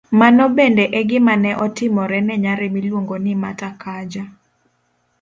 [0.19, 4.23] Mano bende e gima ne otimore ne nyare miluongo ni Mata Kaja,